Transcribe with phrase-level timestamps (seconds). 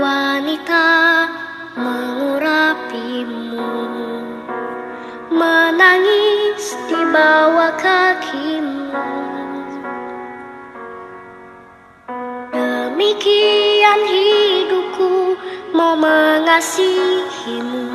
[0.00, 0.88] wanita
[1.76, 3.68] mengurapimu.
[5.28, 8.88] Menangis di bawah kakimu.
[12.50, 15.36] Demikian hidupku
[15.76, 17.86] mau mengasihimu.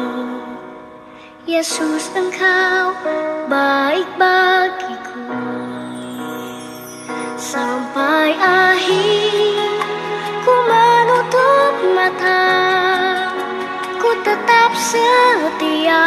[1.46, 2.90] Yesus engkau
[3.46, 5.05] baik bagi
[14.76, 16.04] setia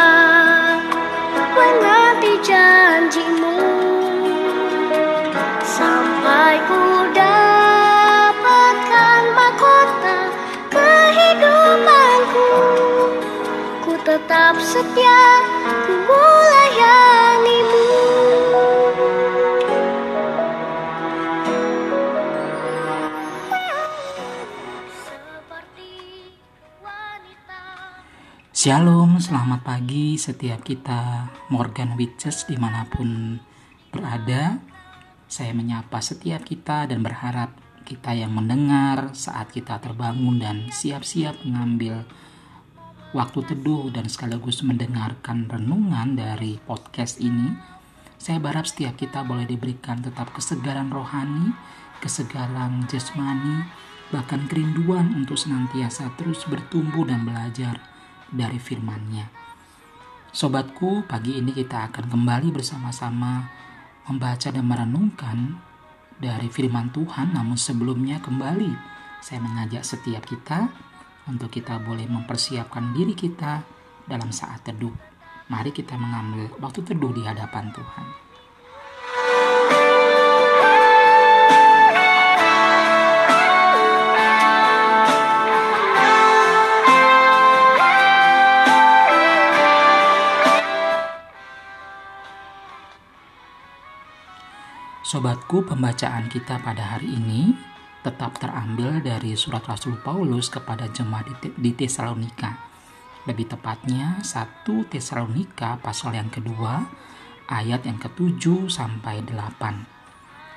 [1.57, 3.57] menanti janjimu.
[5.65, 8.53] Sampai ku dapatkan
[9.33, 10.29] mahkota
[10.69, 12.49] kehidupanku.
[13.81, 15.38] Ku tetap setia,
[28.59, 33.39] Shalom, selamat pagi setiap kita Morgan Witches di mana pun
[33.87, 34.59] berada.
[35.31, 37.55] Saya menyapa setiap kita dan berharap
[37.87, 42.03] kita yang mendengar saat kita terbangun dan siap-siap mengambil
[43.15, 47.55] waktu teduh dan sekaligus mendengarkan renungan dari podcast ini.
[48.19, 51.55] Saya berharap setiap kita boleh diberikan tetap kesegaran rohani,
[52.03, 53.71] kesegaran jasmani,
[54.11, 57.98] bahkan kerinduan untuk senantiasa terus bertumbuh dan belajar
[58.33, 59.25] dari firman-Nya.
[60.29, 63.49] Sobatku, pagi ini kita akan kembali bersama-sama
[64.05, 65.57] membaca dan merenungkan
[66.19, 68.73] dari firman Tuhan, namun sebelumnya kembali
[69.19, 70.69] saya mengajak setiap kita
[71.25, 73.61] untuk kita boleh mempersiapkan diri kita
[74.05, 74.93] dalam saat teduh.
[75.49, 78.28] Mari kita mengambil waktu teduh di hadapan Tuhan.
[95.09, 97.57] Sobatku, pembacaan kita pada hari ini
[98.05, 102.61] tetap terambil dari surat Rasul Paulus kepada jemaat di- Tesalonika.
[103.25, 106.85] Lebih tepatnya 1 Tesalonika pasal yang kedua
[107.49, 109.89] ayat yang ketujuh sampai 8.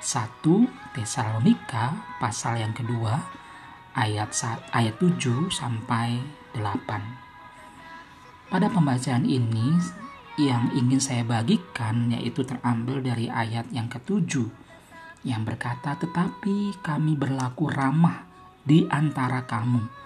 [0.05, 3.25] 1 Tesalonika pasal yang kedua
[3.97, 4.37] ayat
[4.69, 6.21] ayat 7 sampai
[6.53, 8.53] 8.
[8.53, 9.81] Pada pembacaan ini
[10.39, 14.49] yang ingin saya bagikan yaitu terambil dari ayat yang ketujuh
[15.23, 18.25] yang berkata tetapi kami berlaku ramah
[18.65, 20.03] di antara kamu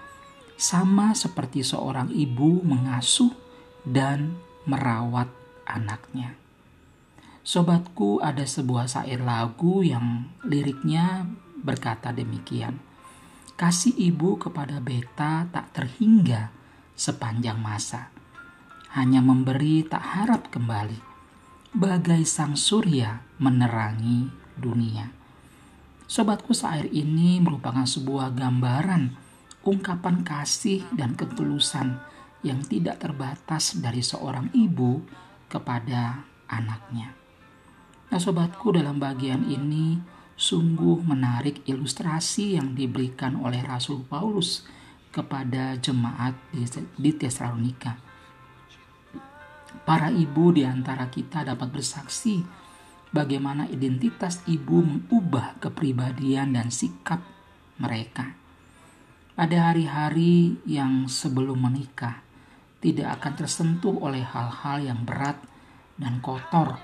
[0.57, 3.29] sama seperti seorang ibu mengasuh
[3.85, 5.29] dan merawat
[5.69, 6.33] anaknya.
[7.45, 11.29] Sobatku ada sebuah syair lagu yang liriknya
[11.61, 12.81] berkata demikian.
[13.55, 16.51] Kasih ibu kepada beta tak terhingga
[16.97, 18.11] sepanjang masa
[18.95, 20.99] hanya memberi tak harap kembali,
[21.75, 25.11] bagai sang surya menerangi dunia.
[26.07, 29.11] Sobatku, syair ini merupakan sebuah gambaran
[29.67, 31.99] ungkapan kasih dan ketulusan
[32.39, 35.03] yang tidak terbatas dari seorang ibu
[35.51, 37.11] kepada anaknya.
[38.07, 39.99] Nah, sobatku, dalam bagian ini
[40.39, 44.63] sungguh menarik ilustrasi yang diberikan oleh Rasul Paulus
[45.11, 46.63] kepada jemaat di,
[46.95, 48.06] di Tesalonika
[49.83, 52.43] para ibu di antara kita dapat bersaksi
[53.11, 57.23] bagaimana identitas ibu mengubah kepribadian dan sikap
[57.79, 58.35] mereka.
[59.37, 62.25] Pada hari-hari yang sebelum menikah,
[62.81, 65.37] tidak akan tersentuh oleh hal-hal yang berat
[65.93, 66.77] dan kotor,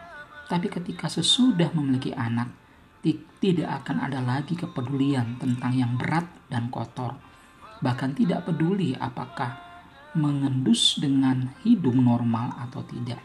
[0.46, 2.54] tapi ketika sesudah memiliki anak,
[3.44, 7.18] tidak akan ada lagi kepedulian tentang yang berat dan kotor,
[7.84, 9.73] bahkan tidak peduli apakah
[10.14, 13.22] mengendus dengan hidup normal atau tidak.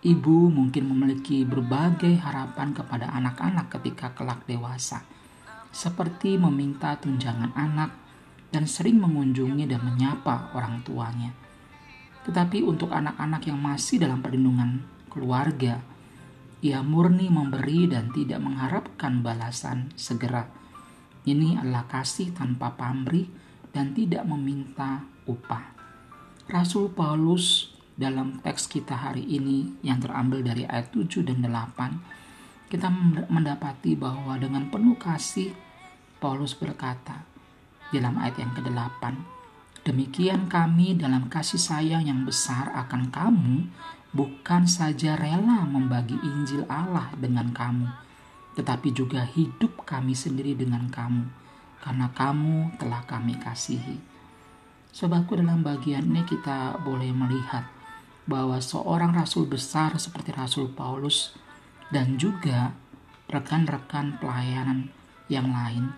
[0.00, 5.04] Ibu mungkin memiliki berbagai harapan kepada anak-anak ketika kelak dewasa,
[5.68, 7.92] seperti meminta tunjangan anak
[8.48, 11.36] dan sering mengunjungi dan menyapa orang tuanya.
[12.24, 14.80] Tetapi untuk anak-anak yang masih dalam perlindungan
[15.12, 15.84] keluarga,
[16.60, 20.48] ia murni memberi dan tidak mengharapkan balasan segera.
[21.28, 23.28] Ini adalah kasih tanpa pamrih
[23.68, 25.79] dan tidak meminta upah.
[26.50, 32.90] Rasul Paulus dalam teks kita hari ini yang terambil dari ayat 7 dan 8 kita
[33.30, 35.54] mendapati bahwa dengan penuh kasih
[36.18, 37.22] Paulus berkata
[37.94, 39.02] dalam ayat yang ke-8
[39.86, 43.70] Demikian kami dalam kasih sayang yang besar akan kamu
[44.10, 47.86] bukan saja rela membagi Injil Allah dengan kamu
[48.58, 51.30] tetapi juga hidup kami sendiri dengan kamu
[51.78, 54.09] karena kamu telah kami kasihi.
[54.90, 57.66] Sobatku dalam bagian ini kita boleh melihat
[58.26, 61.34] bahwa seorang rasul besar seperti Rasul Paulus
[61.90, 62.74] dan juga
[63.30, 64.90] rekan-rekan pelayanan
[65.30, 65.94] yang lain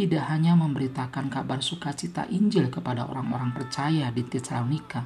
[0.00, 5.04] tidak hanya memberitakan kabar sukacita Injil kepada orang-orang percaya di Tesalonika,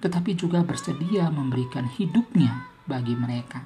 [0.00, 3.60] tetapi juga bersedia memberikan hidupnya bagi mereka.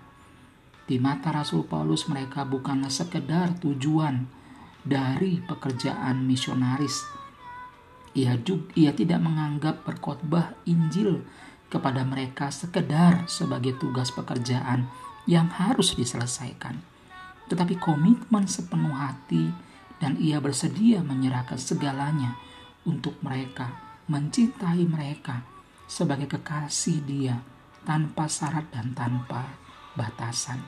[0.91, 4.27] Di mata Rasul Paulus mereka bukanlah sekedar tujuan
[4.83, 7.20] dari pekerjaan misionaris.
[8.15, 11.23] Ia juga, ia tidak menganggap berkhotbah Injil
[11.71, 14.91] kepada mereka sekedar sebagai tugas pekerjaan
[15.31, 16.83] yang harus diselesaikan,
[17.47, 19.55] tetapi komitmen sepenuh hati
[20.03, 22.35] dan ia bersedia menyerahkan segalanya
[22.83, 23.71] untuk mereka,
[24.11, 25.47] mencintai mereka
[25.87, 27.39] sebagai kekasih dia
[27.87, 29.55] tanpa syarat dan tanpa
[29.95, 30.59] batasan.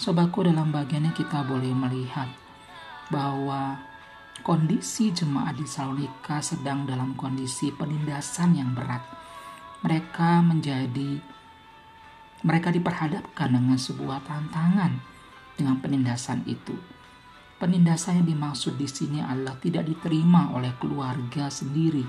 [0.00, 2.32] Sobatku dalam bagiannya kita boleh melihat
[3.12, 3.89] bahwa
[4.40, 9.04] kondisi jemaat di Salonika sedang dalam kondisi penindasan yang berat
[9.80, 11.20] mereka menjadi
[12.40, 14.96] mereka diperhadapkan dengan sebuah tantangan
[15.56, 16.72] dengan penindasan itu.
[17.60, 22.00] Penindasan yang dimaksud di sini adalah tidak diterima oleh keluarga sendiri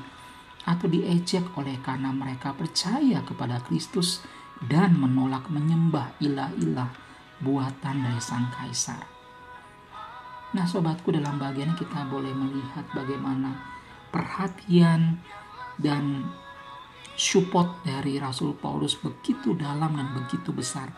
[0.64, 4.24] atau diejek oleh karena mereka percaya kepada Kristus
[4.64, 6.88] dan menolak menyembah ilah-ilah
[7.44, 9.21] buatan dari sang kaisar.
[10.52, 13.56] Nah, sobatku dalam bagian kita boleh melihat bagaimana
[14.12, 15.24] perhatian
[15.80, 16.28] dan
[17.16, 20.92] support dari Rasul Paulus begitu dalam dan begitu besar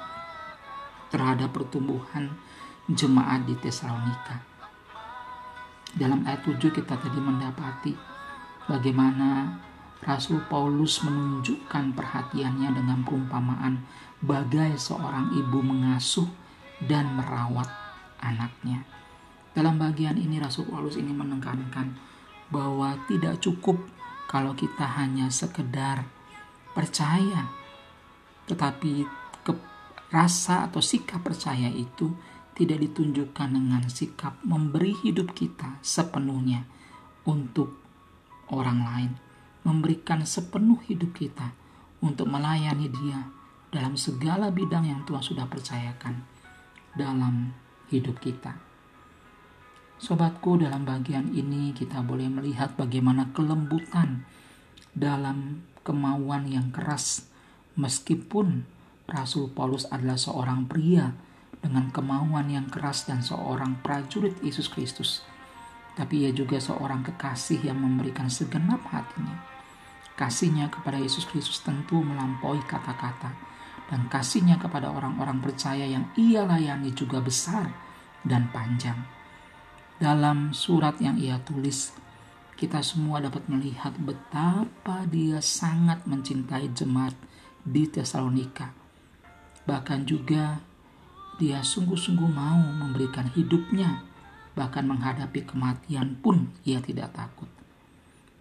[1.14, 2.34] terhadap pertumbuhan
[2.90, 4.42] jemaat di Tesalonika.
[5.94, 7.94] Dalam ayat 7 kita tadi mendapati
[8.66, 9.54] bagaimana
[10.02, 13.86] Rasul Paulus menunjukkan perhatiannya dengan perumpamaan
[14.20, 16.28] bagai seorang ibu mengasuh
[16.82, 17.70] dan merawat
[18.20, 19.03] anaknya.
[19.54, 21.94] Dalam bagian ini Rasul Paulus ingin menekankan
[22.50, 23.78] bahwa tidak cukup
[24.26, 26.10] kalau kita hanya sekedar
[26.74, 27.54] percaya,
[28.50, 29.06] tetapi
[29.46, 29.54] ke,
[30.10, 32.10] rasa atau sikap percaya itu
[32.58, 36.66] tidak ditunjukkan dengan sikap memberi hidup kita sepenuhnya
[37.30, 37.78] untuk
[38.50, 39.12] orang lain,
[39.66, 41.54] memberikan sepenuh hidup kita
[42.02, 43.22] untuk melayani Dia
[43.70, 46.26] dalam segala bidang yang Tuhan sudah percayakan
[46.98, 47.54] dalam
[47.90, 48.73] hidup kita.
[50.02, 54.26] Sobatku, dalam bagian ini kita boleh melihat bagaimana kelembutan
[54.94, 57.30] dalam kemauan yang keras,
[57.78, 58.66] meskipun
[59.06, 61.14] Rasul Paulus adalah seorang pria
[61.62, 65.22] dengan kemauan yang keras dan seorang prajurit Yesus Kristus.
[65.94, 69.46] Tapi ia juga seorang kekasih yang memberikan segenap hatinya.
[70.18, 73.30] Kasihnya kepada Yesus Kristus tentu melampaui kata-kata,
[73.94, 77.70] dan kasihnya kepada orang-orang percaya yang ia layani juga besar
[78.26, 79.23] dan panjang
[80.04, 81.96] dalam surat yang ia tulis,
[82.60, 87.16] kita semua dapat melihat betapa dia sangat mencintai jemaat
[87.64, 88.76] di Tesalonika.
[89.64, 90.60] Bahkan juga
[91.40, 94.04] dia sungguh-sungguh mau memberikan hidupnya,
[94.60, 97.48] bahkan menghadapi kematian pun ia tidak takut.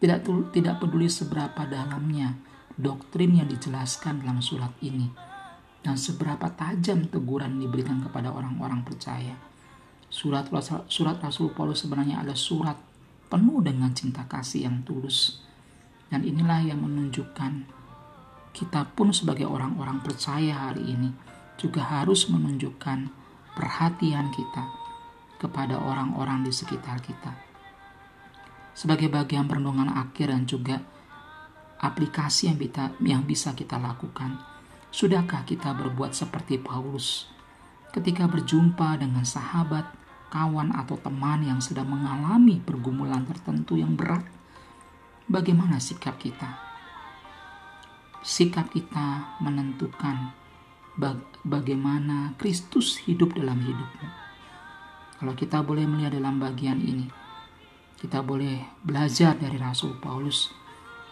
[0.03, 2.43] Tidak, tidak peduli seberapa dalamnya
[2.75, 5.07] doktrin yang dijelaskan dalam surat ini
[5.87, 9.52] dan seberapa tajam teguran diberikan kepada orang-orang percaya
[10.13, 10.45] Surat
[10.93, 12.77] surat Rasul Paulus sebenarnya adalah surat
[13.33, 15.41] penuh dengan cinta kasih yang tulus.
[16.13, 17.65] Dan inilah yang menunjukkan
[18.53, 21.09] kita pun sebagai orang-orang percaya hari ini
[21.57, 23.09] juga harus menunjukkan
[23.57, 24.69] perhatian kita
[25.41, 27.33] kepada orang-orang di sekitar kita.
[28.77, 30.77] Sebagai bagian perlindungan akhir dan juga
[31.81, 34.37] aplikasi yang, kita, yang bisa kita lakukan,
[34.93, 37.33] sudahkah kita berbuat seperti Paulus
[37.93, 40.02] ketika berjumpa dengan sahabat
[40.33, 44.25] kawan atau teman yang sedang mengalami pergumulan tertentu yang berat,
[45.29, 46.57] bagaimana sikap kita?
[48.25, 50.33] Sikap kita menentukan
[51.45, 54.09] bagaimana Kristus hidup dalam hidupmu.
[55.21, 57.13] Kalau kita boleh melihat dalam bagian ini,
[58.01, 60.49] kita boleh belajar dari Rasul Paulus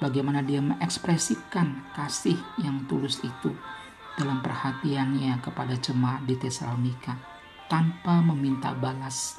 [0.00, 3.52] bagaimana dia mengekspresikan kasih yang tulus itu
[4.16, 7.29] dalam perhatiannya kepada jemaat di Tesalonika
[7.70, 9.38] tanpa meminta balas.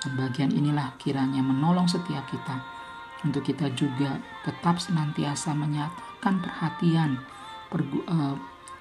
[0.00, 2.58] Dan bagian inilah kiranya menolong setiap kita
[3.22, 7.22] untuk kita juga tetap senantiasa menyatakan perhatian,
[7.70, 8.34] pergu, uh,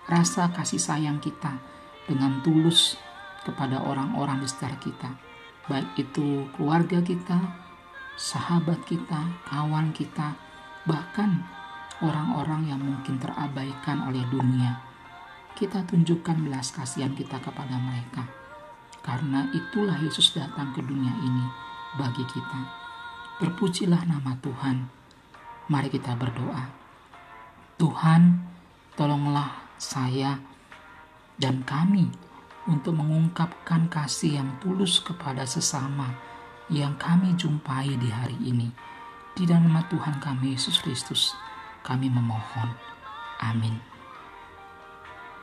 [0.10, 1.62] rasa kasih sayang kita
[2.10, 2.98] dengan tulus
[3.46, 5.10] kepada orang-orang di sekitar kita,
[5.70, 7.38] baik itu keluarga kita,
[8.18, 10.34] sahabat kita, kawan kita,
[10.90, 11.46] bahkan
[12.02, 14.82] orang-orang yang mungkin terabaikan oleh dunia.
[15.54, 18.41] Kita tunjukkan belas kasihan kita kepada mereka
[19.02, 21.46] karena itulah Yesus datang ke dunia ini
[21.98, 22.62] bagi kita.
[23.42, 24.86] Terpujilah nama Tuhan.
[25.70, 26.70] Mari kita berdoa.
[27.82, 28.46] Tuhan,
[28.94, 30.38] tolonglah saya
[31.42, 32.06] dan kami
[32.70, 36.14] untuk mengungkapkan kasih yang tulus kepada sesama
[36.70, 38.70] yang kami jumpai di hari ini.
[39.34, 41.34] Di dalam nama Tuhan kami Yesus Kristus,
[41.82, 42.70] kami memohon.
[43.42, 43.91] Amin.